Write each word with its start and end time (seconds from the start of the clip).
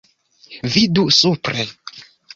Vidu 0.75 1.05
supre. 1.19 1.63